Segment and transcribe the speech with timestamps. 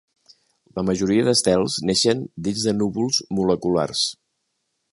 [0.77, 4.05] La majoria d'estels neixen dins de núvols moleculars.